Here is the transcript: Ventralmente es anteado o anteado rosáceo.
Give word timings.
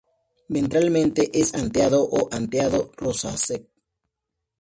Ventralmente 0.49 1.29
es 1.39 1.53
anteado 1.53 2.01
o 2.03 2.27
anteado 2.33 2.91
rosáceo. 2.97 3.67